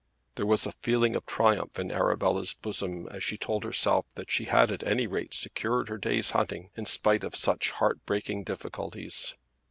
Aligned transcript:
There 0.33 0.47
was 0.47 0.65
a 0.65 0.71
feeling 0.81 1.15
of 1.15 1.27
triumph 1.27 1.77
in 1.77 1.91
Arabella's 1.91 2.55
bosom 2.55 3.07
as 3.11 3.23
she 3.23 3.37
told 3.37 3.63
herself 3.63 4.07
that 4.15 4.31
she 4.31 4.45
had 4.45 4.71
at 4.71 4.81
any 4.81 5.05
rate 5.05 5.35
secured 5.35 5.89
her 5.89 5.99
day's 5.99 6.31
hunting 6.31 6.71
in 6.75 6.87
spite 6.87 7.23
of 7.23 7.35
such 7.35 7.69
heart 7.69 8.03
breaking 8.07 8.43
difficulties. 8.45 9.35